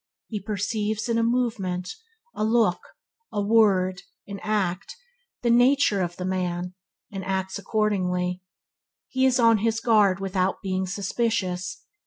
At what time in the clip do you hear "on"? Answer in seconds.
9.39-9.59